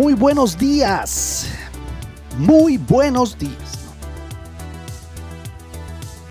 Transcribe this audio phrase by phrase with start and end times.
[0.00, 1.44] Muy buenos días.
[2.38, 3.80] Muy buenos días.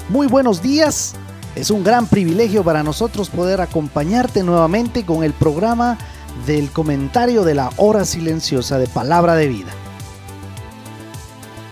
[0.10, 1.14] Muy buenos días.
[1.56, 6.00] Es un gran privilegio para nosotros poder acompañarte nuevamente con el programa
[6.48, 9.72] del comentario de la hora silenciosa de palabra de vida.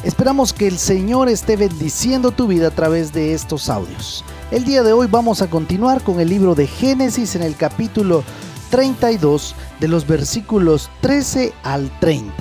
[0.03, 4.23] Esperamos que el Señor esté bendiciendo tu vida a través de estos audios.
[4.51, 8.23] El día de hoy vamos a continuar con el libro de Génesis en el capítulo
[8.69, 12.33] 32 de los versículos 13 al 30.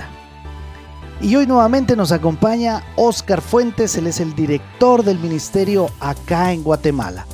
[1.19, 6.63] Y hoy nuevamente nos acompaña Oscar Fuentes, él es el director del ministerio acá en
[6.63, 7.25] Guatemala.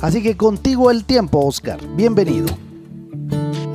[0.00, 1.78] Así que contigo el tiempo, Oscar.
[1.94, 2.46] Bienvenido.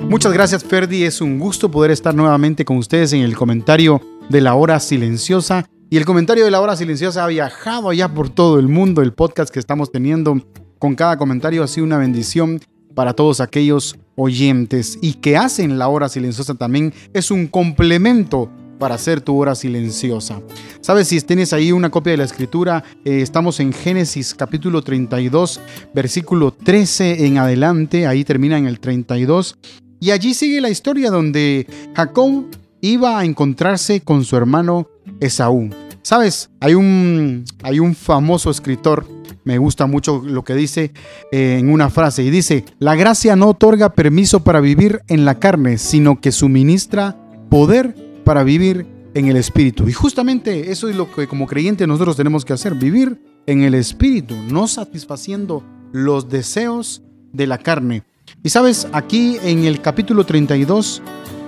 [0.09, 1.03] Muchas gracias, Ferdi.
[1.03, 5.67] Es un gusto poder estar nuevamente con ustedes en el comentario de la hora silenciosa.
[5.89, 9.01] Y el comentario de la hora silenciosa ha viajado allá por todo el mundo.
[9.01, 10.41] El podcast que estamos teniendo
[10.79, 12.59] con cada comentario ha sido una bendición
[12.95, 14.97] para todos aquellos oyentes.
[15.01, 20.41] Y que hacen la hora silenciosa también es un complemento para hacer tu hora silenciosa.
[20.81, 25.61] Sabes, si tienes ahí una copia de la escritura, eh, estamos en Génesis capítulo 32,
[25.93, 29.57] versículo 13 en adelante, ahí termina en el 32,
[30.01, 32.45] y allí sigue la historia donde Jacob
[32.81, 34.89] iba a encontrarse con su hermano
[35.21, 35.69] Esaú.
[36.01, 39.05] Sabes, hay un, hay un famoso escritor
[39.43, 40.91] me gusta mucho lo que dice
[41.31, 45.39] eh, en una frase y dice, la gracia no otorga permiso para vivir en la
[45.39, 47.17] carne, sino que suministra
[47.49, 49.87] poder para vivir en el espíritu.
[49.87, 53.73] Y justamente eso es lo que como creyente nosotros tenemos que hacer, vivir en el
[53.75, 58.03] espíritu, no satisfaciendo los deseos de la carne.
[58.41, 61.01] Y sabes, aquí en el capítulo 32,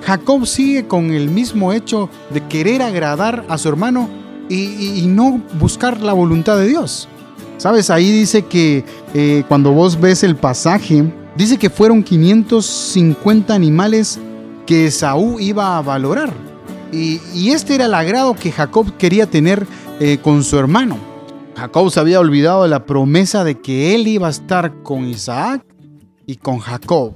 [0.04, 4.10] Jacob sigue con el mismo hecho de querer agradar a su hermano
[4.48, 7.08] y no buscar la voluntad de Dios.
[7.58, 11.04] Sabes, ahí dice que eh, cuando vos ves el pasaje,
[11.38, 14.20] dice que fueron 550 animales
[14.66, 16.34] que Saúl iba a valorar.
[16.92, 19.68] Y, este era el agrado que Jacob quería tener
[20.00, 20.98] eh, con su hermano.
[21.56, 25.66] Jacob se había olvidado de la promesa de que él iba a estar con Isaac
[26.26, 27.14] y con Jacob.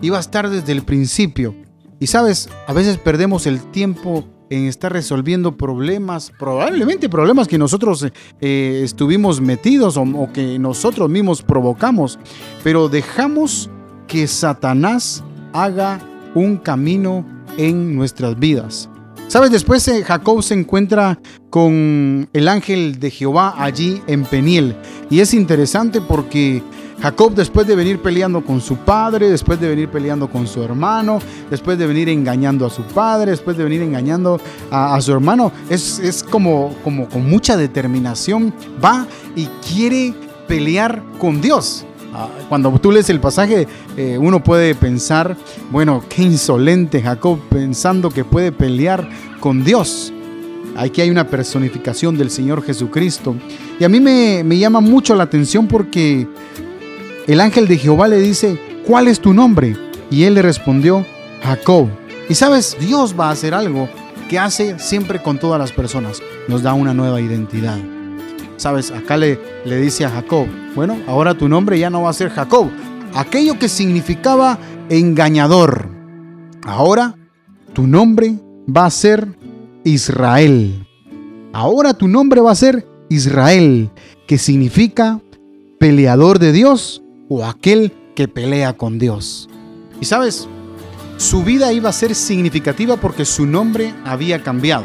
[0.00, 1.54] Iba a estar desde el principio.
[2.00, 8.06] Y sabes, a veces perdemos el tiempo en estar resolviendo problemas, probablemente problemas que nosotros
[8.40, 12.18] eh, estuvimos metidos o, o que nosotros mismos provocamos,
[12.62, 13.70] pero dejamos
[14.06, 15.24] que Satanás
[15.54, 16.00] haga
[16.34, 17.24] un camino
[17.56, 18.88] en nuestras vidas.
[19.28, 19.50] ¿Sabes?
[19.50, 21.18] Después eh, Jacob se encuentra
[21.48, 24.76] con el ángel de Jehová allí en Peniel.
[25.08, 26.62] Y es interesante porque
[27.02, 31.18] Jacob después de venir peleando con su padre, después de venir peleando con su hermano,
[31.50, 34.40] después de venir engañando a su padre, después de venir engañando
[34.70, 39.04] a, su hermano, es, como, como con mucha determinación, va
[39.34, 40.14] y quiere
[40.46, 41.84] pelear con Dios.
[42.14, 45.36] Ah, cuando tú lees el pasaje, eh, uno puede pensar,
[45.72, 49.08] bueno, qué insolente Jacob pensando que puede pelear
[49.40, 50.12] con Dios.
[50.76, 53.34] Aquí hay una personificación del Señor Jesucristo.
[53.80, 56.28] Y a mí me, me llama mucho la atención porque
[57.26, 59.76] el ángel de Jehová le dice, ¿cuál es tu nombre?
[60.10, 61.06] Y él le respondió,
[61.42, 61.88] Jacob.
[62.28, 63.88] Y sabes, Dios va a hacer algo
[64.28, 66.20] que hace siempre con todas las personas.
[66.48, 67.78] Nos da una nueva identidad.
[68.56, 72.14] Sabes, acá le, le dice a Jacob, bueno, ahora tu nombre ya no va a
[72.14, 72.70] ser Jacob.
[73.14, 74.58] Aquello que significaba
[74.88, 75.88] engañador.
[76.64, 77.16] Ahora
[77.72, 79.36] tu nombre va a ser
[79.84, 80.86] Israel.
[81.52, 83.90] Ahora tu nombre va a ser Israel,
[84.26, 85.20] que significa
[85.78, 87.01] peleador de Dios
[87.32, 89.48] o aquel que pelea con Dios.
[90.00, 90.48] Y sabes,
[91.16, 94.84] su vida iba a ser significativa porque su nombre había cambiado.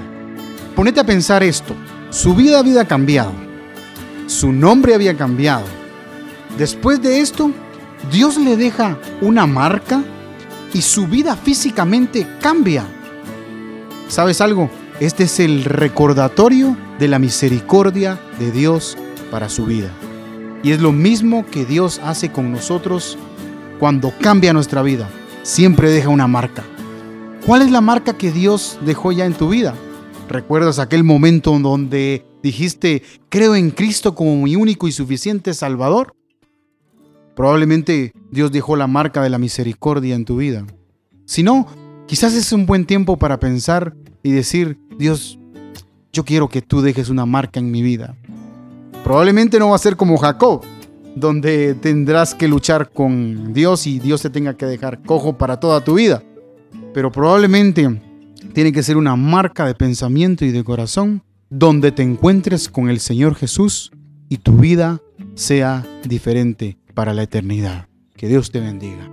[0.76, 1.74] Ponete a pensar esto,
[2.10, 3.34] su vida había cambiado,
[4.28, 5.66] su nombre había cambiado.
[6.58, 7.52] Después de esto,
[8.12, 10.04] Dios le deja una marca
[10.74, 12.86] y su vida físicamente cambia.
[14.08, 14.70] ¿Sabes algo?
[15.00, 18.98] Este es el recordatorio de la misericordia de Dios
[19.32, 19.92] para su vida.
[20.64, 23.18] Y es lo mismo que Dios hace con nosotros
[23.80, 25.10] cuando cambia nuestra vida.
[25.44, 26.64] Siempre deja una marca.
[27.46, 29.76] ¿Cuál es la marca que Dios dejó ya en tu vida?
[30.28, 36.14] ¿Recuerdas aquel momento donde dijiste, creo en Cristo como mi único y suficiente Salvador?
[37.36, 40.66] Probablemente Dios dejó la marca de la misericordia en tu vida.
[41.26, 41.68] Si no,
[42.08, 45.40] quizás es un buen tiempo para pensar y decir, Dios,
[46.12, 48.18] yo quiero que tú dejes una marca en mi vida.
[49.08, 50.66] Probablemente no va a ser como Jacob,
[51.16, 55.82] donde tendrás que luchar con Dios y Dios te tenga que dejar cojo para toda
[55.82, 56.24] tu vida.
[56.94, 58.02] Pero probablemente
[58.52, 63.00] tiene que ser una marca de pensamiento y de corazón donde te encuentres con el
[63.00, 63.94] Señor Jesús
[64.28, 65.02] y tu vida
[65.36, 67.88] sea diferente para la eternidad.
[68.14, 69.10] Que Dios te bendiga.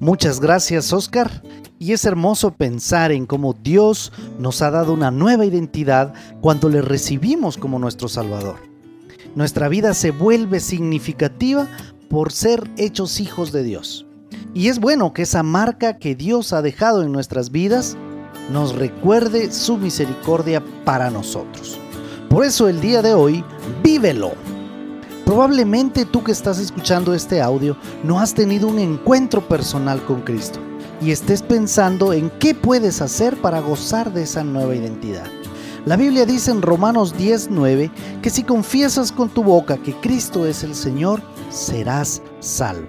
[0.00, 1.42] Muchas gracias, Oscar.
[1.82, 6.80] Y es hermoso pensar en cómo Dios nos ha dado una nueva identidad cuando le
[6.80, 8.54] recibimos como nuestro Salvador.
[9.34, 11.66] Nuestra vida se vuelve significativa
[12.08, 14.06] por ser hechos hijos de Dios.
[14.54, 17.96] Y es bueno que esa marca que Dios ha dejado en nuestras vidas
[18.52, 21.80] nos recuerde su misericordia para nosotros.
[22.30, 23.44] Por eso el día de hoy,
[23.82, 24.34] vívelo.
[25.24, 30.60] Probablemente tú que estás escuchando este audio no has tenido un encuentro personal con Cristo
[31.02, 35.26] y estés pensando en qué puedes hacer para gozar de esa nueva identidad.
[35.84, 37.90] La Biblia dice en Romanos 10:9
[38.22, 41.20] que si confiesas con tu boca que Cristo es el Señor,
[41.50, 42.86] serás salvo.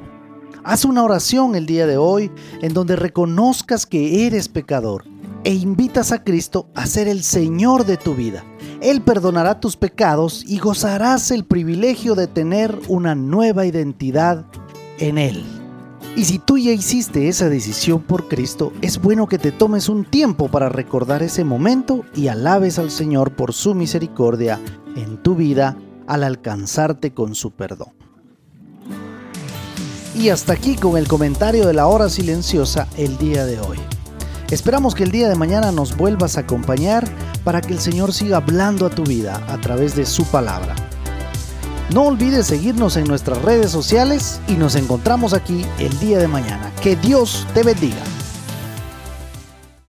[0.64, 2.32] Haz una oración el día de hoy
[2.62, 5.06] en donde reconozcas que eres pecador
[5.44, 8.46] e invitas a Cristo a ser el Señor de tu vida.
[8.80, 14.46] Él perdonará tus pecados y gozarás el privilegio de tener una nueva identidad
[15.00, 15.63] en Él.
[16.16, 20.06] Y si tú ya hiciste esa decisión por Cristo, es bueno que te tomes un
[20.06, 24.60] tiempo para recordar ese momento y alabes al Señor por su misericordia
[24.96, 25.76] en tu vida
[26.06, 27.94] al alcanzarte con su perdón.
[30.16, 33.80] Y hasta aquí con el comentario de la hora silenciosa el día de hoy.
[34.52, 37.10] Esperamos que el día de mañana nos vuelvas a acompañar
[37.44, 40.76] para que el Señor siga hablando a tu vida a través de su palabra.
[41.94, 46.72] No olvides seguirnos en nuestras redes sociales y nos encontramos aquí el día de mañana.
[46.82, 48.02] Que Dios te bendiga.